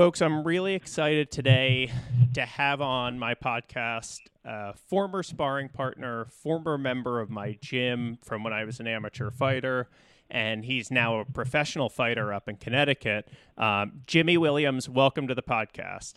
[0.00, 1.92] Folks, I'm really excited today
[2.32, 8.42] to have on my podcast a former sparring partner, former member of my gym from
[8.42, 9.90] when I was an amateur fighter,
[10.30, 13.28] and he's now a professional fighter up in Connecticut.
[13.58, 16.14] Um, Jimmy Williams, welcome to the podcast.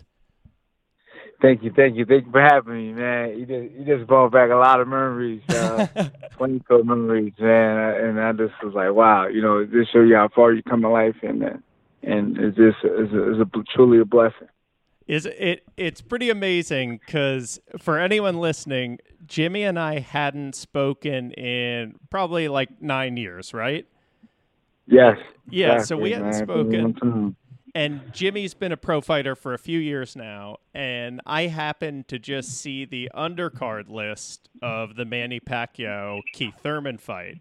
[1.42, 3.38] Thank you, thank you, thank you for having me, man.
[3.38, 5.88] You just you just brought back a lot of memories, uh,
[6.38, 7.96] twenty four memories, man.
[7.96, 10.86] And I just was like, wow, you know, this show you how far you come
[10.86, 11.50] in life, and uh,
[12.04, 14.48] and just it's a, it's a truly a blessing.
[15.08, 15.64] Is it?
[15.76, 22.82] It's pretty amazing because for anyone listening, Jimmy and I hadn't spoken in probably like
[22.82, 23.86] nine years, right?
[24.88, 25.18] Yes.
[25.50, 25.74] Yeah.
[25.74, 26.94] Exactly, so we hadn't spoken.
[26.94, 27.30] Mm-hmm.
[27.76, 32.20] And Jimmy's been a pro fighter for a few years now, and I happened to
[32.20, 37.40] just see the undercard list of the Manny Pacquiao Keith Thurman fight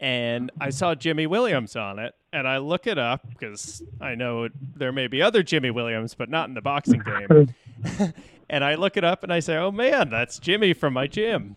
[0.00, 4.48] and I saw Jimmy Williams on it, and I look it up because I know
[4.74, 7.54] there may be other Jimmy Williams, but not in the boxing game.
[8.48, 11.56] and I look it up and I say, "Oh man, that's Jimmy from my gym."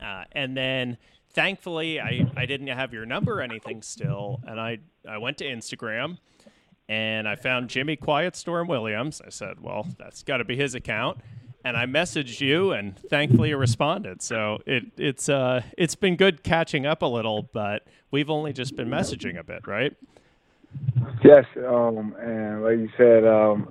[0.00, 0.96] Uh, and then,
[1.30, 5.44] thankfully, I I didn't have your number or anything still, and I I went to
[5.44, 6.18] Instagram.
[6.90, 9.20] And I found Jimmy Quiet Storm Williams.
[9.22, 11.18] I said, "Well, that's got to be his account."
[11.64, 14.22] And I messaged you, and thankfully you responded.
[14.22, 18.76] So it it's uh it's been good catching up a little, but we've only just
[18.76, 19.94] been messaging a bit, right?
[21.24, 23.68] Yes, um, and like you said, um,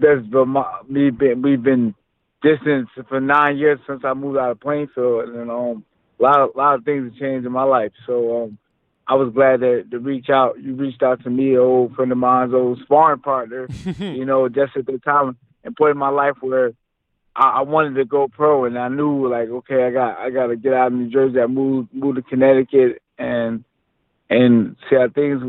[0.00, 0.54] there's been
[0.88, 1.94] me been we've been
[2.42, 5.84] distant for nine years since I moved out of Plainfield, and um,
[6.18, 7.92] a lot of a lot of things have changed in my life.
[8.06, 8.58] So um,
[9.06, 10.60] I was glad that to reach out.
[10.62, 13.68] You reached out to me, an old friend of mine's old sparring partner.
[13.98, 16.72] you know, just at the time and point in my life where
[17.34, 20.46] I, I wanted to go pro, and I knew like, okay, I got I got
[20.48, 21.40] to get out of New Jersey.
[21.40, 23.64] I moved moved to Connecticut, and
[24.30, 25.42] and see how things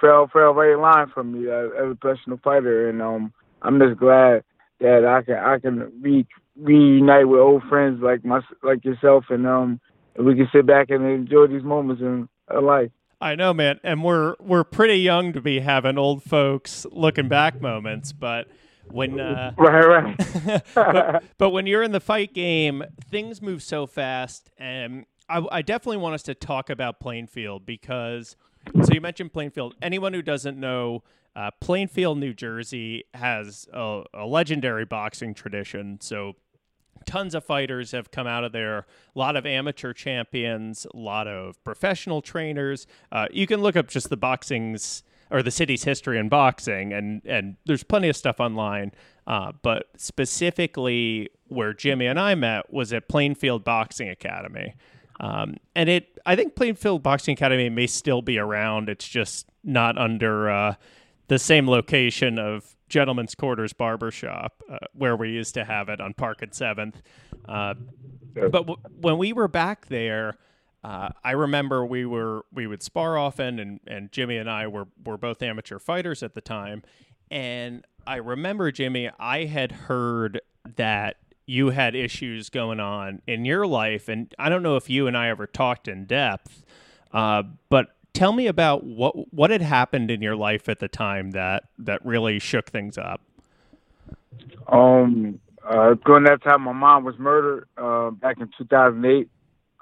[0.00, 3.78] fell fell right in line for me as, as a professional fighter, and um, I'm
[3.78, 4.44] just glad
[4.80, 6.26] that I can I can re,
[6.60, 9.80] reunite with old friends like my like yourself, and um,
[10.18, 12.28] we can sit back and enjoy these moments in
[12.62, 12.90] life.
[13.20, 17.60] I know, man, and we're we're pretty young to be having old folks looking back
[17.60, 18.48] moments, but
[18.90, 20.62] when uh, right, right.
[20.74, 25.62] but, but, when you're in the fight game, things move so fast, and I, I
[25.62, 28.36] definitely want us to talk about Plainfield because.
[28.82, 29.74] So you mentioned Plainfield.
[29.82, 31.02] Anyone who doesn't know,
[31.36, 35.98] uh, Plainfield, New Jersey, has a, a legendary boxing tradition.
[36.00, 36.36] So
[37.04, 38.78] tons of fighters have come out of there.
[38.78, 42.86] A lot of amateur champions, a lot of professional trainers.
[43.12, 45.02] Uh, you can look up just the boxing's
[45.34, 48.92] or the city's history in boxing, and and there's plenty of stuff online.
[49.26, 54.76] Uh, but specifically, where Jimmy and I met was at Plainfield Boxing Academy,
[55.18, 58.88] um, and it I think Plainfield Boxing Academy may still be around.
[58.88, 60.74] It's just not under uh,
[61.26, 66.14] the same location of Gentleman's Quarters Barbershop, uh, where we used to have it on
[66.14, 67.02] Park and Seventh.
[67.48, 67.74] Uh,
[68.34, 70.36] but w- when we were back there
[70.84, 74.86] uh, I remember we were we would spar often, and and Jimmy and I were
[75.02, 76.82] were both amateur fighters at the time,
[77.30, 80.42] and I remember Jimmy, I had heard
[80.76, 85.06] that you had issues going on in your life, and I don't know if you
[85.06, 86.64] and I ever talked in depth,
[87.12, 91.30] uh, but tell me about what what had happened in your life at the time
[91.30, 93.22] that that really shook things up.
[94.68, 99.30] Um, uh, during that time, my mom was murdered uh, back in 2008.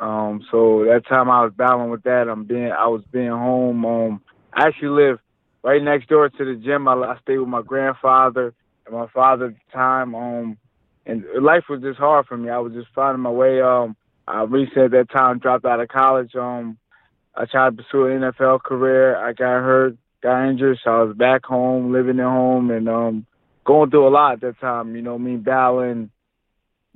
[0.02, 2.28] Um, so that time I was battling with that.
[2.28, 3.86] I'm being, I was being home.
[3.86, 4.20] Um,
[4.52, 5.20] I actually live
[5.62, 6.88] right next door to the gym.
[6.88, 8.52] I, I stayed with my grandfather
[8.84, 10.16] and my father at the time.
[10.16, 10.58] Um,
[11.06, 12.50] and life was just hard for me.
[12.50, 13.60] I was just finding my way.
[13.60, 13.94] Um,
[14.26, 16.34] I recently at that time dropped out of college.
[16.34, 16.78] Um,
[17.36, 19.16] I tried to pursue an NFL career.
[19.16, 23.26] I got hurt, got injured, so I was back home, living at home, and um,
[23.64, 24.96] going through a lot at that time.
[24.96, 26.10] You know, me battling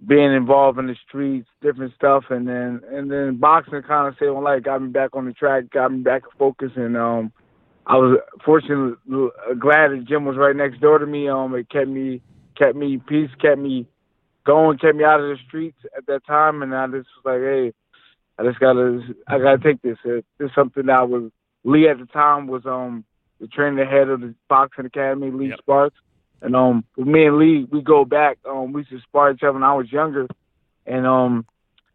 [0.05, 4.34] being involved in the streets, different stuff, and then and then boxing kind of saved
[4.34, 7.33] my life, got me back on the track, got me back focused, and um,
[7.87, 8.97] I was fortunately
[9.59, 11.29] glad the gym was right next door to me.
[11.29, 12.21] Um, it kept me
[12.59, 13.87] kept me peace, kept me
[14.45, 17.41] going, kept me out of the streets at that time, and I just was like,
[17.41, 17.72] hey,
[18.39, 19.98] I just gotta I gotta take this.
[20.04, 21.31] It, it's something that I was
[21.65, 23.04] Lee at the time was um
[23.41, 25.59] the trainer head of the boxing academy, Lee yep.
[25.59, 25.97] Sparks.
[26.42, 28.38] And um, me and Lee, we go back.
[28.48, 30.27] Um, we used to spar each other when I was younger,
[30.86, 31.47] and um,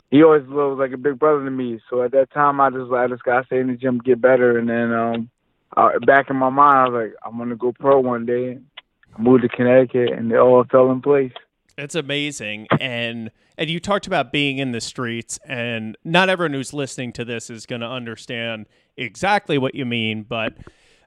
[0.09, 1.79] he always was like a big brother to me.
[1.89, 4.57] So at that time, I just I just gotta stay in the gym, get better,
[4.57, 5.29] and then um,
[5.77, 8.57] I, back in my mind, I was like, I'm gonna go pro one day.
[9.15, 11.33] I moved to Connecticut, and it all fell in place.
[11.77, 16.73] It's amazing, and and you talked about being in the streets, and not everyone who's
[16.73, 18.65] listening to this is going to understand
[18.97, 20.55] exactly what you mean, but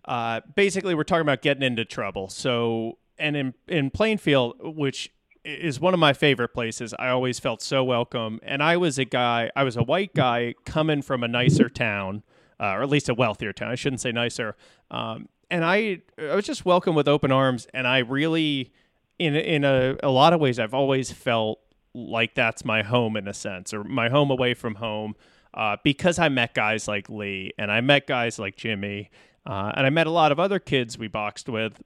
[0.04, 2.28] uh, basically, we're talking about getting into trouble.
[2.28, 5.10] So and in in Plainfield, which
[5.44, 6.94] is one of my favorite places.
[6.98, 9.50] I always felt so welcome, and I was a guy.
[9.54, 12.22] I was a white guy coming from a nicer town,
[12.58, 13.70] uh, or at least a wealthier town.
[13.70, 14.56] I shouldn't say nicer.
[14.90, 18.72] Um, and I, I was just welcome with open arms, and I really,
[19.18, 21.60] in in a, a lot of ways, I've always felt
[21.94, 25.14] like that's my home in a sense, or my home away from home,
[25.52, 29.10] uh, because I met guys like Lee, and I met guys like Jimmy,
[29.46, 31.82] uh, and I met a lot of other kids we boxed with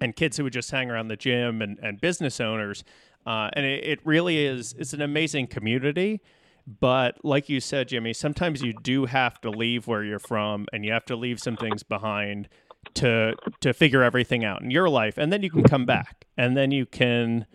[0.00, 2.84] and kids who would just hang around the gym and, and business owners.
[3.26, 6.20] Uh, and it, it really is it's an amazing community.
[6.66, 10.84] But like you said, Jimmy, sometimes you do have to leave where you're from and
[10.84, 12.48] you have to leave some things behind
[12.94, 15.18] to to figure everything out in your life.
[15.18, 17.46] And then you can come back and then you can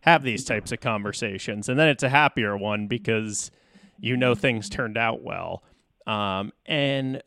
[0.00, 1.68] have these types of conversations.
[1.68, 3.50] And then it's a happier one because
[3.98, 5.62] you know things turned out well.
[6.06, 7.22] Um, and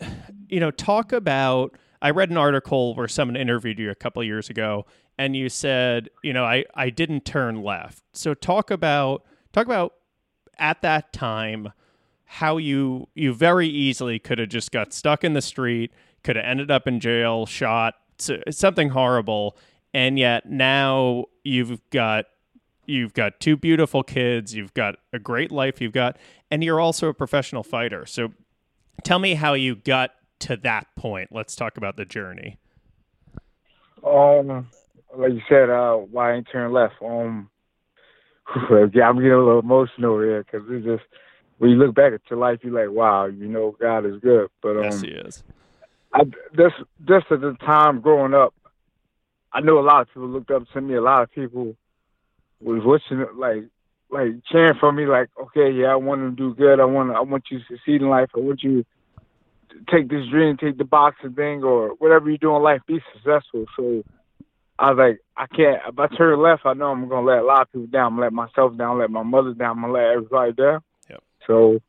[0.48, 4.49] you know, talk about I read an article where someone interviewed you a couple years
[4.49, 4.85] ago,
[5.17, 8.03] and you said, you know, I I didn't turn left.
[8.13, 9.93] So talk about talk about
[10.57, 11.73] at that time
[12.25, 15.91] how you you very easily could have just got stuck in the street,
[16.23, 17.95] could have ended up in jail, shot,
[18.49, 19.57] something horrible,
[19.93, 22.25] and yet now you've got
[22.85, 26.17] you've got two beautiful kids, you've got a great life, you've got
[26.51, 28.05] and you're also a professional fighter.
[28.05, 28.33] So
[29.03, 31.30] tell me how you got to that point.
[31.31, 32.57] Let's talk about the journey.
[34.06, 34.68] Um,
[35.15, 36.95] like you said, uh, why I ain't turn left?
[37.03, 37.50] Um,
[38.94, 41.03] yeah, I'm getting a little emotional here because it's just
[41.57, 44.50] when you look back at your life, you're like, wow, you know, God is good.
[44.62, 45.44] But um, yes, He is.
[46.13, 46.24] I,
[46.56, 48.53] this, this at the time growing up,
[49.51, 50.95] I know a lot of people looked up to me.
[50.95, 51.75] A lot of people
[52.62, 53.65] was wishing, like,
[54.09, 56.80] like cheering for me, like, okay, yeah, I want to do good.
[56.80, 58.30] I want, I want you to succeed in life.
[58.35, 58.85] I want you
[59.92, 63.66] take this dream, take the boxing thing, or whatever you do in life, be successful.
[63.75, 64.04] So
[64.77, 65.81] I was like, I can't.
[65.88, 68.07] If I turn left, I know I'm gonna let a lot of people down.
[68.07, 70.81] I'm gonna let myself down, let my mother down, I'm gonna let everybody down.
[71.10, 71.24] Yep.
[71.48, 71.80] So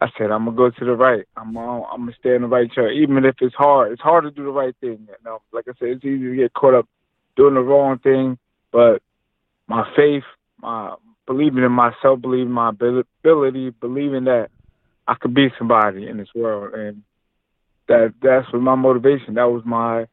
[0.00, 1.24] I said, I'm gonna go to the right.
[1.36, 3.92] I'm uh, I'm gonna stay in the right chair, even if it's hard.
[3.92, 5.06] It's hard to do the right thing.
[5.08, 6.88] You know, like I said, it's easy to get caught up
[7.36, 8.38] doing the wrong thing.
[8.72, 9.02] But
[9.66, 10.24] my faith,
[10.60, 10.94] my
[11.26, 14.48] believing in myself, believing in my ability, believing that
[15.10, 17.02] I could be somebody in this world, and
[17.88, 19.34] that that's was my motivation.
[19.34, 20.06] That was my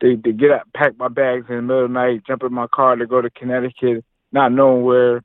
[0.00, 2.52] to, to get up, pack my bags in the middle of the night, jump in
[2.52, 5.22] my car to go to Connecticut, not knowing where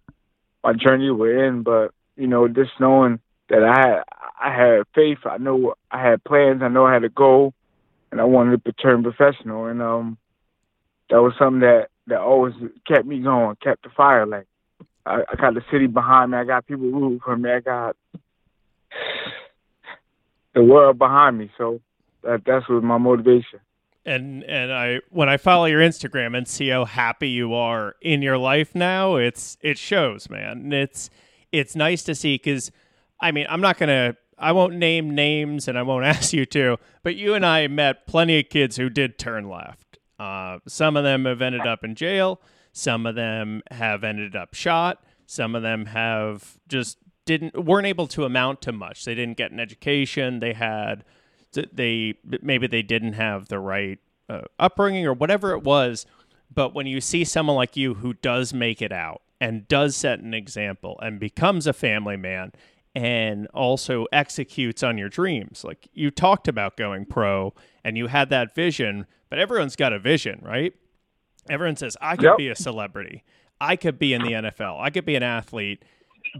[0.63, 3.19] my journey would end, but you know, just knowing
[3.49, 4.03] that I had
[4.39, 5.25] I had faith.
[5.25, 6.61] I know I had plans.
[6.61, 7.55] I know I had a goal,
[8.11, 9.65] and I wanted to turn professional.
[9.65, 10.19] And um,
[11.09, 12.53] that was something that that always
[12.87, 14.27] kept me going, kept the fire.
[14.27, 14.45] Like
[15.03, 16.37] I, I got the city behind me.
[16.37, 17.49] I got people rooting for me.
[17.49, 17.95] I got
[20.55, 21.51] the world behind me.
[21.57, 21.81] So
[22.23, 23.59] that that's was my motivation.
[24.05, 28.21] And and I when I follow your Instagram and see how happy you are in
[28.21, 30.57] your life now, it's it shows, man.
[30.57, 31.09] And it's
[31.51, 32.71] it's nice to see because
[33.21, 36.77] I mean I'm not gonna I won't name names and I won't ask you to,
[37.03, 39.99] but you and I met plenty of kids who did turn left.
[40.17, 42.39] Uh, some of them have ended up in jail.
[42.71, 45.03] Some of them have ended up shot.
[45.25, 49.05] Some of them have just didn't weren't able to amount to much.
[49.05, 50.39] They didn't get an education.
[50.39, 51.03] They had
[51.53, 53.99] they maybe they didn't have the right
[54.29, 56.05] uh, upbringing or whatever it was.
[56.53, 60.19] But when you see someone like you who does make it out and does set
[60.19, 62.53] an example and becomes a family man
[62.93, 67.53] and also executes on your dreams, like you talked about going pro
[67.83, 70.73] and you had that vision, but everyone's got a vision, right?
[71.49, 72.37] Everyone says, I could yep.
[72.37, 73.23] be a celebrity.
[73.59, 74.79] I could be in the NFL.
[74.81, 75.83] I could be an athlete,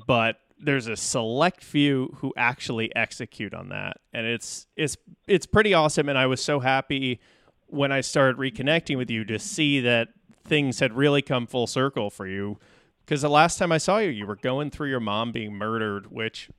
[0.08, 3.98] but there's a select few who actually execute on that.
[4.14, 4.98] And it's it's
[5.28, 6.10] it's pretty awesome.
[6.10, 7.20] And i was so happy
[7.68, 10.10] when i started reconnecting with you to see that
[10.44, 12.58] things had really come full circle for you.
[13.00, 16.12] Because the last time i saw you you were going through your mom being murdered
[16.12, 16.50] which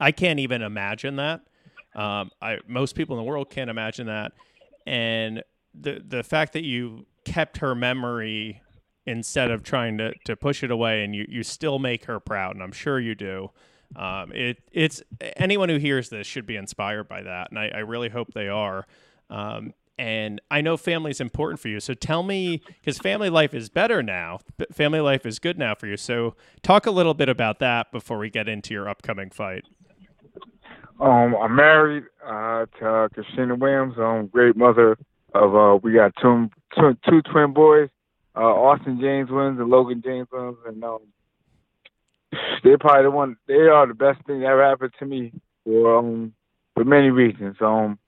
[0.00, 1.42] i can't even imagine that.
[1.94, 4.32] Um, I, most people in the world can't imagine that.
[4.86, 5.42] And
[5.74, 8.60] the the fact that you kept her memory
[9.06, 12.54] instead of trying to, to push it away and you, you still make her proud
[12.54, 13.50] and i'm sure you do.
[13.96, 15.02] Um, it it's
[15.36, 18.48] anyone who hears this should be inspired by that and i, I really hope they
[18.48, 18.86] are.
[19.30, 23.54] Um, and i know family is important for you so tell me because family life
[23.54, 24.40] is better now
[24.72, 25.96] family life is good now for you.
[25.96, 29.64] So talk a little bit about that before we get into your upcoming fight.
[31.00, 33.94] Um, I'm married uh, to uh, Christina Williams.
[33.98, 34.96] Um, great mother
[35.34, 37.88] of uh, we got two, two, two twin boys
[38.36, 41.00] uh, Austin James wins and Logan James wins, and um,
[42.62, 43.36] they're probably the one.
[43.46, 45.32] They are the best thing that ever happened to me
[45.64, 46.34] for um
[46.74, 47.56] for many reasons.
[47.60, 47.98] Um,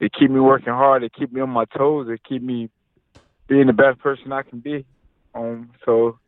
[0.00, 1.02] they keep me working hard.
[1.02, 2.06] They keep me on my toes.
[2.08, 2.70] They keep me
[3.48, 4.84] being the best person I can be.
[5.34, 6.18] Um, so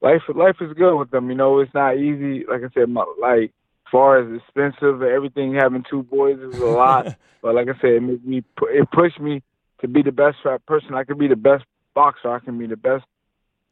[0.00, 1.30] life life is good with them.
[1.30, 2.44] You know, it's not easy.
[2.48, 3.50] Like I said, my, like
[3.86, 7.06] as far as expensive, everything having two boys is a lot.
[7.42, 9.42] but like I said, it made me it pushed me
[9.80, 10.94] to be the best type person.
[10.94, 12.30] I could be the best boxer.
[12.30, 13.04] I can be the best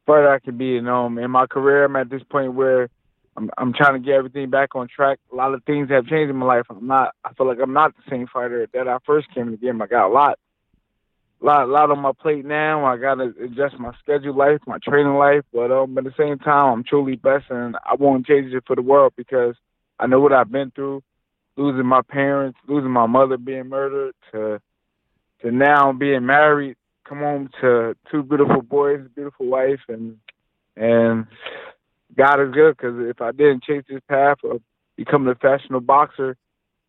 [0.07, 0.77] fighter I can be.
[0.77, 2.89] And um, in my career, I'm at this point where
[3.37, 5.19] I'm I'm trying to get everything back on track.
[5.33, 6.67] A lot of things have changed in my life.
[6.69, 7.15] I'm not.
[7.25, 9.81] I feel like I'm not the same fighter that I first came in the game.
[9.81, 10.39] I got a lot,
[11.41, 12.85] lot, lot on my plate now.
[12.85, 15.45] I got to adjust my schedule life, my training life.
[15.53, 18.77] But um, at the same time, I'm truly blessed, and I won't change it for
[18.77, 19.55] the world because
[19.99, 21.03] I know what I've been through,
[21.57, 24.61] losing my parents, losing my mother being murdered, to
[25.41, 26.77] to now being married,
[27.13, 30.17] come home to two beautiful boys, a beautiful wife, and
[30.77, 31.27] and
[32.17, 34.63] God is good because if I didn't chase this path of
[34.97, 36.37] becoming a professional boxer,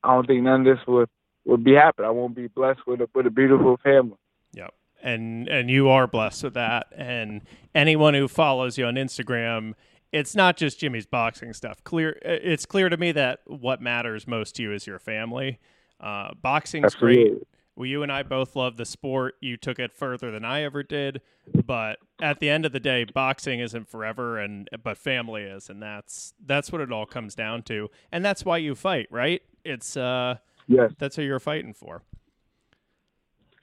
[0.03, 1.09] I don't think none of this would
[1.45, 2.07] would be happening.
[2.07, 4.17] I won't be blessed with a with a beautiful family.
[4.53, 4.73] Yep.
[5.01, 6.87] And and you are blessed with that.
[6.95, 7.41] And
[7.75, 9.73] anyone who follows you on Instagram,
[10.13, 11.83] it's not just Jimmy's boxing stuff.
[11.83, 15.59] Clear it's clear to me that what matters most to you is your family.
[15.99, 17.23] Uh, boxing's Absolutely.
[17.23, 17.47] great.
[17.75, 19.35] Well, you and I both love the sport.
[19.41, 21.21] You took it further than I ever did,
[21.65, 25.81] but at the end of the day, boxing isn't forever, and but family is, and
[25.81, 29.41] that's that's what it all comes down to, and that's why you fight, right?
[29.65, 30.35] It's uh,
[30.67, 32.03] yes, that's what you're fighting for.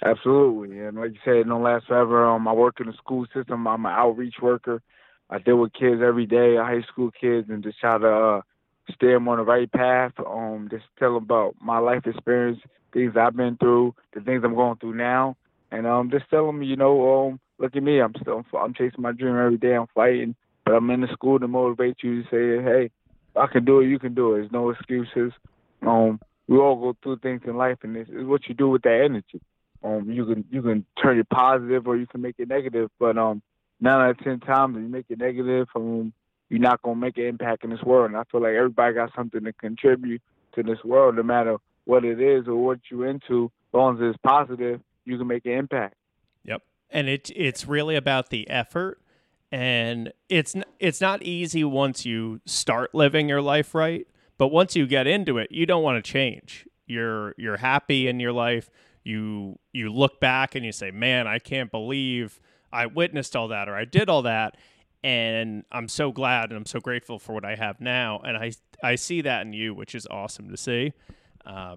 [0.02, 2.26] Absolutely, and like you said, it don't last forever.
[2.26, 3.69] Um, I work in the school system.
[3.69, 4.83] I'm an outreach worker.
[5.29, 8.40] I deal with kids every day, high school kids, and just try to uh,
[8.94, 10.12] steer them on the right path.
[10.18, 12.61] Um, just tell them about my life experience
[12.92, 15.37] things I've been through, the things I'm going through now,
[15.70, 19.02] and um, just tell them, you know, um, look at me, I'm still, I'm chasing
[19.02, 22.28] my dream every day, I'm fighting, but I'm in the school to motivate you to
[22.28, 22.90] say, hey,
[23.37, 24.38] I can do it, you can do it.
[24.38, 25.32] There's no excuses.
[25.82, 28.82] Um, we all go through things in life, and it's, it's what you do with
[28.82, 29.40] that energy.
[29.82, 33.16] Um, you can you can turn it positive or you can make it negative, but
[33.16, 33.40] um,
[33.80, 36.12] nine out of ten times you make it negative, um,
[36.50, 38.11] you're not gonna make an impact in this world.
[38.11, 40.21] And I feel like everybody got something to contribute
[40.54, 44.11] to this world, no matter what it is or what you're into, as long as
[44.11, 45.95] it's positive, you can make an impact.
[46.45, 49.00] Yep, and it it's really about the effort,
[49.52, 54.87] and it's it's not easy once you start living your life right, but once you
[54.87, 56.66] get into it, you don't want to change.
[56.87, 58.71] You're you're happy in your life.
[59.04, 62.40] You you look back and you say, "Man, I can't believe
[62.73, 64.57] I witnessed all that or I did all that."
[65.02, 68.21] And I'm so glad and I'm so grateful for what I have now.
[68.21, 68.52] And I
[68.83, 70.92] I see that in you, which is awesome to see.
[71.45, 71.76] Uh,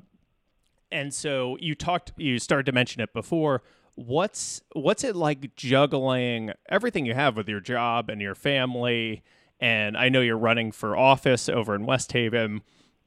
[0.91, 3.63] and so you talked, you started to mention it before.
[3.95, 9.23] What's what's it like juggling everything you have with your job and your family?
[9.59, 12.61] And I know you're running for office over in West Haven.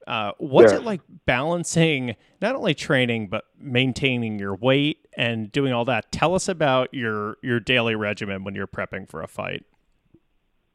[0.06, 0.78] Uh, what's yeah.
[0.78, 6.10] it like balancing not only training but maintaining your weight and doing all that?
[6.12, 9.64] Tell us about your your daily regimen when you're prepping for a fight.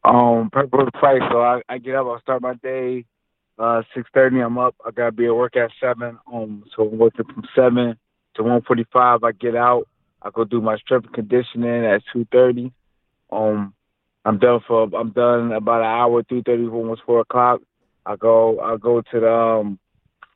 [0.03, 0.67] Um, for
[0.99, 1.21] fight.
[1.31, 2.07] So I, I get up.
[2.07, 3.05] I start my day
[3.61, 4.75] uh, six thirty, I'm up.
[4.85, 6.17] I gotta be at work at seven.
[6.31, 7.95] Um, so I'm working from seven
[8.35, 9.23] to one forty five.
[9.23, 9.87] I get out.
[10.23, 12.71] I go do my strength and conditioning at two thirty.
[13.31, 13.73] Um,
[14.25, 14.89] I'm done for.
[14.95, 17.61] I'm done about an hour, three thirty, almost four o'clock.
[18.05, 18.59] I go.
[18.59, 19.31] I go to the.
[19.31, 19.77] Um,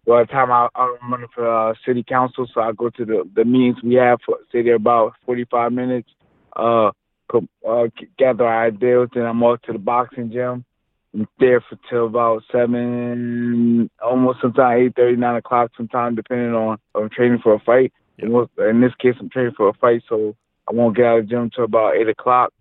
[0.06, 3.30] well, the time I, I'm running for uh, city council, so I go to the
[3.36, 4.20] the meetings we have.
[4.24, 6.10] For, stay there about forty five minutes.
[6.56, 6.92] Uh,
[7.34, 10.66] uh, gather ideas, then I'm off to the boxing gym
[11.16, 16.78] I'm there for till about seven, almost sometimes eight thirty, nine o'clock, sometime depending on
[16.94, 17.94] I'm training for a fight.
[18.18, 18.50] Yep.
[18.58, 20.36] In this case, I'm training for a fight, so
[20.68, 22.54] I won't get out of the gym till about eight o'clock.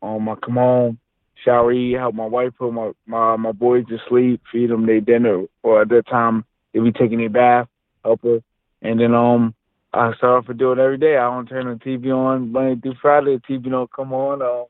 [0.00, 0.98] Um, I come home,
[1.44, 5.00] shower, eat, help my wife put my my my boys to sleep, feed them their
[5.00, 7.68] dinner, or at that time they be taking a bath,
[8.04, 8.40] help her,
[8.80, 9.54] and then um
[9.92, 11.16] I start off to do it every day.
[11.16, 13.36] I don't turn the TV on Monday through Friday.
[13.36, 14.42] The TV don't come on.
[14.42, 14.64] Uh,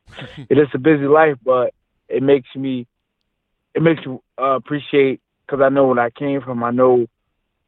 [0.48, 1.74] it is a busy life, but
[2.08, 2.86] it makes me
[3.74, 6.62] it makes you uh, appreciate because I know when I came from.
[6.62, 7.06] I know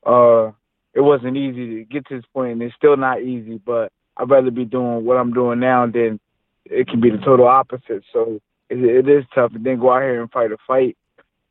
[0.06, 0.52] uh,
[0.94, 3.60] it wasn't easy to get to this point, and it's still not easy.
[3.64, 6.20] But I'd rather be doing what I'm doing now than
[6.64, 8.04] it can be the total opposite.
[8.12, 10.96] So it, it is tough, and then go out here and fight a fight,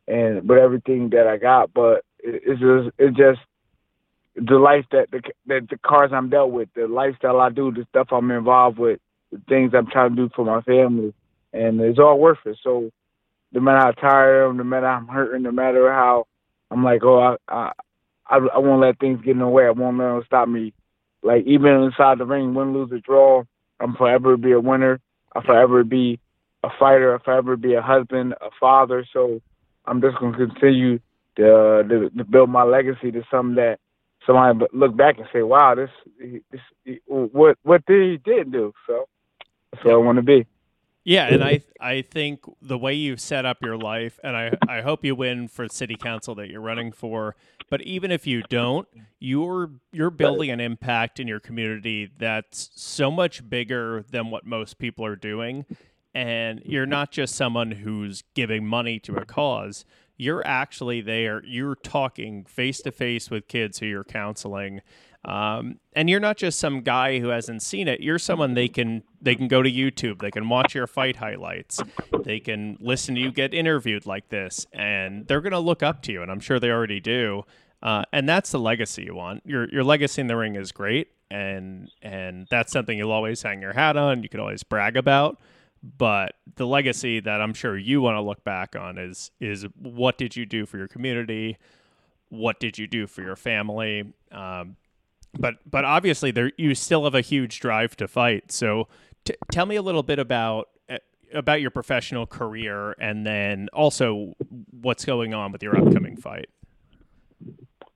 [0.07, 1.73] and with everything that I got.
[1.73, 3.41] But it, it's just it just
[4.39, 7.85] the life that the that the cars I'm dealt with, the lifestyle I do, the
[7.89, 8.99] stuff I'm involved with,
[9.31, 11.13] the things I'm trying to do for my family,
[11.53, 12.57] and it's all worth it.
[12.63, 12.91] So
[13.51, 16.27] no matter how tired I am, no matter how I'm hurting, no matter how
[16.71, 17.71] I'm like, oh, I,
[18.27, 19.65] I, I, won't let things get in the way.
[19.65, 20.73] I won't let them stop me.
[21.23, 23.43] Like even inside the ring, win, lose, or draw,
[23.79, 24.99] I'm forever be a winner.
[25.35, 26.19] I'll forever be
[26.63, 27.13] a fighter.
[27.13, 29.05] I'll forever be a husband, a father.
[29.11, 29.41] So
[29.85, 30.99] I'm just gonna continue
[31.37, 33.79] to, to, to build my legacy to something that
[34.25, 35.89] somebody look back and say, "Wow, this,
[36.51, 39.05] this, what, what did he did do?" So
[39.71, 40.45] That's I want to be.
[41.05, 44.81] Yeah, and I I think the way you've set up your life, and I I
[44.81, 47.35] hope you win for city council that you're running for.
[47.69, 48.87] But even if you don't,
[49.19, 54.77] you're you're building an impact in your community that's so much bigger than what most
[54.77, 55.65] people are doing.
[56.13, 59.85] And you're not just someone who's giving money to a cause.
[60.17, 61.41] You're actually there.
[61.45, 64.81] You're talking face to face with kids who you're counseling
[65.25, 67.99] um, and you're not just some guy who hasn't seen it.
[67.99, 71.81] You're someone they can they can go to YouTube, they can watch your fight highlights,
[72.23, 76.01] they can listen to you get interviewed like this, and they're going to look up
[76.03, 76.21] to you.
[76.21, 77.43] And I'm sure they already do.
[77.81, 79.41] Uh, and that's the legacy you want.
[79.45, 83.61] Your your legacy in the ring is great, and and that's something you'll always hang
[83.61, 84.23] your hat on.
[84.23, 85.39] You can always brag about.
[85.81, 90.17] But the legacy that I'm sure you want to look back on is is what
[90.17, 91.57] did you do for your community?
[92.29, 94.13] What did you do for your family?
[94.31, 94.75] Um,
[95.37, 98.51] but but obviously there you still have a huge drive to fight.
[98.51, 98.87] So
[99.23, 100.97] t- tell me a little bit about uh,
[101.33, 104.33] about your professional career and then also
[104.71, 106.49] what's going on with your upcoming fight.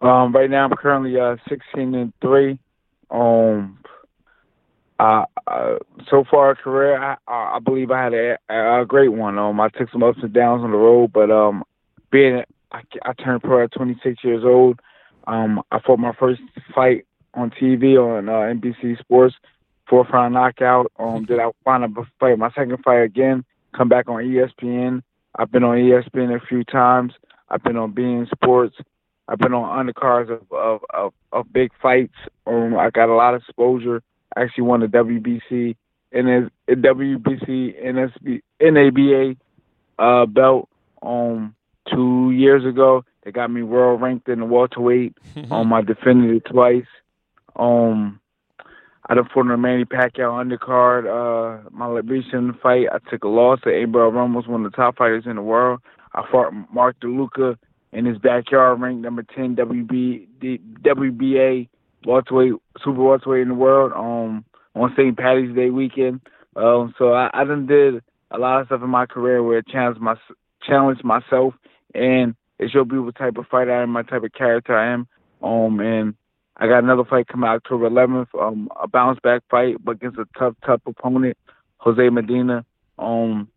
[0.02, 2.60] Um, right now I'm currently uh 16 and three.
[3.10, 3.78] Um,
[5.00, 9.38] so far career, I, I believe I had a, a great one.
[9.38, 11.64] Um, I took some ups and downs on the road, but um,
[12.12, 14.80] being I, I turned pro at 26 years old.
[15.28, 16.42] Um, I fought my first
[16.74, 19.36] fight on TV on uh, NBC Sports,
[19.90, 20.92] fourth round knockout.
[21.00, 21.88] Um, did I find a
[22.20, 23.44] fight my second fight again?
[23.76, 25.02] Come back on ESPN.
[25.36, 27.14] I've been on ESPN a few times.
[27.50, 28.76] I've been on beIN Sports.
[29.28, 32.14] I've been on undercards of of, of, of big fights.
[32.46, 34.04] Um, I got a lot of exposure.
[34.36, 35.76] I actually won the WBC
[36.12, 39.36] and WBC NSB NABA
[40.00, 40.70] uh, belt
[41.02, 41.56] um
[41.92, 43.04] two years ago.
[43.24, 45.18] They got me world ranked in the welterweight.
[45.52, 46.86] um, I defended it twice.
[47.56, 48.20] Um,
[49.08, 51.06] I done fought in a Manny Pacquiao undercard.
[51.08, 54.98] Uh, my recent fight, I took a loss to Abel Ramos, one of the top
[54.98, 55.82] fighters in the world.
[56.14, 57.58] I fought Mark DeLuca
[57.92, 60.28] in his backyard, ranked number 10 WB,
[60.82, 61.68] WBA
[62.06, 65.18] welterweight, super welterweight in the world um, on St.
[65.18, 66.22] Patty's Day weekend.
[66.56, 69.68] Um, so I, I done did a lot of stuff in my career where it
[69.68, 70.16] challenged, my,
[70.62, 71.54] challenged myself
[71.94, 75.08] and it showed people type of fighter I am, my type of character I am.
[75.42, 76.16] Um, and
[76.58, 80.28] I got another fight coming October 11th, um, a bounce back fight, but against a
[80.38, 81.38] tough, tough opponent,
[81.78, 82.66] Jose Medina.
[82.98, 83.50] Um,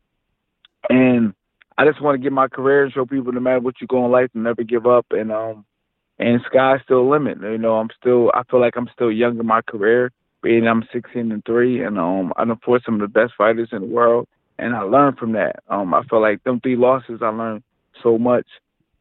[0.89, 1.35] and
[1.79, 4.05] I just want to get my career and show people no matter what you go
[4.05, 5.07] in life, never give up.
[5.11, 5.65] And um,
[6.19, 7.39] and sky's still the limit.
[7.41, 10.85] You know, I'm still, I feel like I'm still young in my career, being I'm
[10.93, 13.87] 16 and three, and um, I done fought some of the best fighters in the
[13.87, 15.57] world, and I learned from that.
[15.69, 17.63] Um, I feel like them three losses, I learned
[18.03, 18.47] so much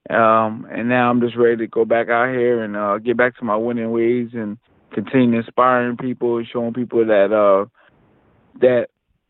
[0.09, 3.37] um, and now I'm just ready to go back out here and uh, get back
[3.37, 4.57] to my winning ways and
[4.93, 7.65] continue inspiring people and showing people that uh,
[8.61, 8.87] that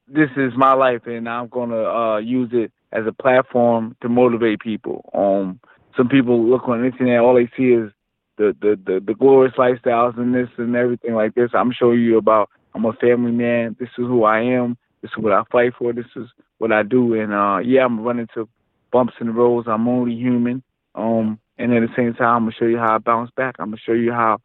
[0.08, 4.60] this is my life and I'm gonna uh, use it as a platform to motivate
[4.60, 5.10] people.
[5.14, 5.60] Um,
[5.98, 7.92] some people look on the internet, all they see is
[8.38, 11.52] the, the, the, the glorious lifestyles and this and everything like this.
[11.54, 13.76] I'm showing you about I'm a family man.
[13.80, 14.78] This is who I am.
[15.02, 15.94] This is what I fight for.
[15.94, 16.28] This is
[16.58, 17.14] what I do.
[17.14, 18.50] And uh, yeah, I'm running to
[18.92, 19.68] bumps the roads.
[19.70, 20.64] I'm only human.
[20.94, 23.56] Um, and at the same time, I'm gonna show you how I bounce back.
[23.60, 24.40] I'm gonna show you how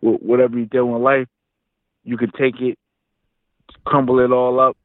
[0.00, 1.28] whatever you deal in life,
[2.04, 2.78] you can take it,
[3.84, 4.76] crumble it all up,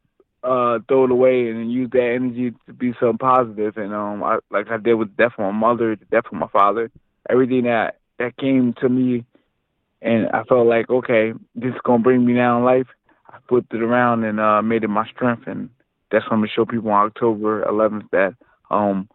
[0.48, 3.78] uh, throw it away, and use that energy to be something positive.
[3.78, 6.34] And um, I, like I did with the death of my mother, the death of
[6.34, 6.90] my father,
[7.30, 9.26] everything that that came to me,
[10.02, 12.88] and I felt like okay, this is gonna bring me down in life.
[13.30, 15.70] I flipped it around and uh, made it my strength, and
[16.12, 18.36] that's what I'm gonna show people on October 11th that
[18.72, 19.10] um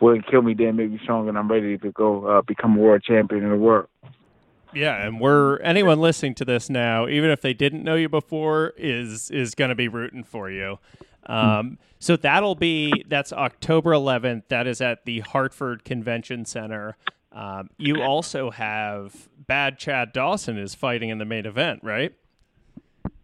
[0.00, 2.80] wouldn't kill me, then make me stronger, and I'm ready to go uh, become a
[2.80, 3.88] world champion in the world.
[4.76, 8.74] Yeah, and we're anyone listening to this now, even if they didn't know you before,
[8.76, 10.78] is is going to be rooting for you.
[11.24, 14.48] Um, so that'll be that's October 11th.
[14.48, 16.96] That is at the Hartford Convention Center.
[17.32, 22.14] Um, you also have Bad Chad Dawson is fighting in the main event, right?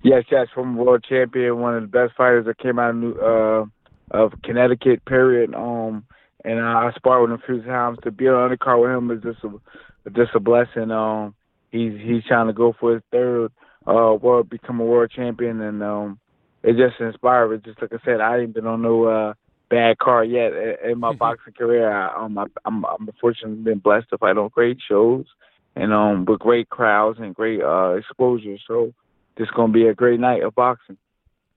[0.02, 3.64] Yes, yes, from world champion, one of the best fighters that came out of, uh,
[4.10, 5.04] of Connecticut.
[5.04, 5.54] Period.
[5.54, 6.04] Um,
[6.44, 7.98] and I, I sparred with him a few times.
[8.04, 10.90] To be on the undercard with him is just a just a blessing.
[10.90, 11.34] Um,
[11.72, 13.50] he's he's trying to go for his third
[13.86, 16.20] uh world, become a world champion, and um,
[16.62, 17.64] it just inspired.
[17.64, 19.34] Just like I said, I ain't been on no uh
[19.68, 20.52] bad card yet
[20.84, 21.90] in my boxing career.
[21.90, 25.26] I, um, I, I'm I'm fortunately been blessed to fight on great shows
[25.74, 28.56] and um with great crowds and great uh exposure.
[28.68, 28.92] So
[29.36, 30.98] this gonna be a great night of boxing.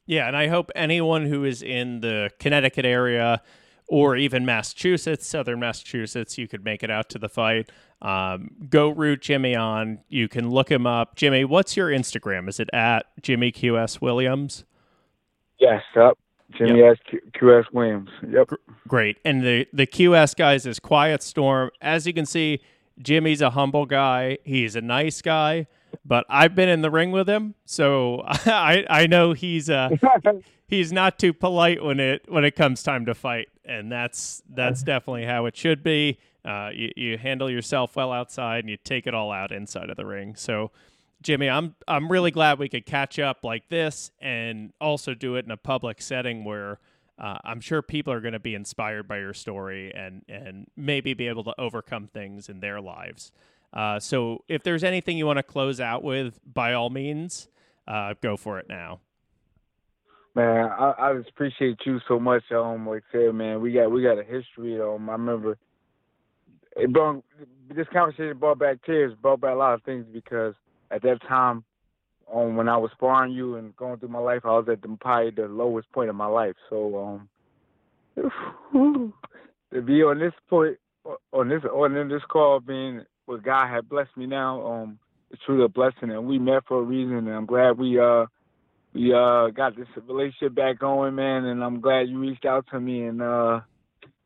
[0.08, 3.42] Yeah, and I hope anyone who is in the Connecticut area
[3.88, 7.72] or even Massachusetts, Southern Massachusetts, you could make it out to the fight.
[8.02, 10.00] Um, go root Jimmy on.
[10.10, 11.16] You can look him up.
[11.16, 12.48] Jimmy, what's your Instagram?
[12.50, 14.66] Is it at Jimmy QS Williams?
[15.60, 16.18] Yes, up.
[16.58, 16.98] Jimmy yep.
[17.14, 17.20] S.
[17.40, 18.10] QS Williams.
[18.30, 18.52] Yep.
[18.88, 19.18] Great.
[19.26, 21.72] And the the QS guys is Quiet Storm.
[21.82, 22.62] As you can see,
[23.00, 24.38] Jimmy's a humble guy.
[24.44, 25.68] He's a nice guy,
[26.06, 29.90] but I've been in the ring with him, so I I know he's uh
[30.68, 34.84] he's not too polite when it when it comes time to fight, and that's that's
[34.84, 36.20] definitely how it should be.
[36.46, 39.98] Uh, you, you handle yourself well outside, and you take it all out inside of
[39.98, 40.36] the ring.
[40.36, 40.72] So,
[41.24, 45.46] Jimmy, I'm I'm really glad we could catch up like this, and also do it
[45.46, 46.80] in a public setting where
[47.18, 51.16] uh, I'm sure people are going to be inspired by your story and and maybe
[51.16, 53.32] be able to overcome things in their lives.
[53.74, 57.48] Uh, so, if there's anything you want to close out with, by all means,
[57.88, 59.00] uh, go for it now.
[60.36, 62.44] Man, I, I just appreciate you so much.
[62.52, 64.80] Um, like I said, man, we got we got a history.
[64.80, 65.58] Um, I remember
[66.76, 67.24] it brought
[67.74, 70.54] this conversation brought back tears, brought back a lot of things because
[70.92, 71.64] at that time,
[72.34, 74.98] um, when I was sparring you and going through my life, I was at the
[75.00, 76.56] probably the lowest point of my life.
[76.70, 77.20] So
[78.18, 78.34] um,
[79.74, 80.78] to be on this point,
[81.32, 85.00] on this on this call, being what God had blessed me now, um,
[85.32, 88.26] it's truly a blessing, and we met for a reason, and I'm glad we uh
[88.94, 92.80] we uh got this relationship back going, man, and I'm glad you reached out to
[92.80, 93.62] me and uh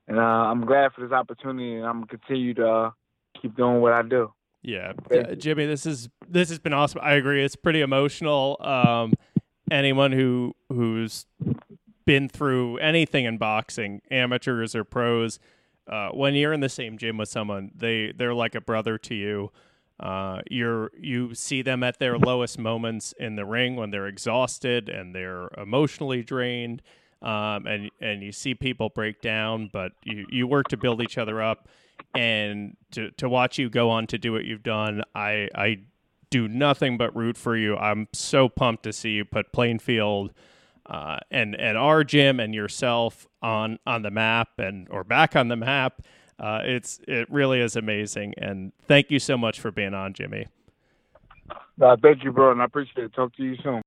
[0.09, 2.91] and uh, I'm glad for this opportunity, and I'm gonna continue to uh,
[3.39, 4.33] keep doing what I do.
[4.63, 6.99] Yeah, uh, Jimmy, this is this has been awesome.
[7.01, 7.43] I agree.
[7.43, 8.57] It's pretty emotional.
[8.59, 9.13] Um,
[9.71, 11.27] anyone who who's
[12.05, 15.39] been through anything in boxing, amateurs or pros,
[15.87, 19.15] uh, when you're in the same gym with someone, they they're like a brother to
[19.15, 19.51] you.
[19.99, 24.89] Uh, you're you see them at their lowest moments in the ring when they're exhausted
[24.89, 26.81] and they're emotionally drained
[27.21, 31.17] um, and and you see people break down, but you, you work to build each
[31.17, 31.67] other up,
[32.15, 35.79] and to to watch you go on to do what you've done, I I
[36.29, 37.75] do nothing but root for you.
[37.75, 40.33] I'm so pumped to see you put Plainfield.
[40.85, 45.47] Uh, and and our gym and yourself on on the map and or back on
[45.47, 46.01] the map,
[46.39, 48.33] uh, it's it really is amazing.
[48.39, 50.47] And thank you so much for being on, Jimmy.
[51.79, 53.13] Uh, thank you, bro, and I appreciate it.
[53.13, 53.81] Talk to you soon.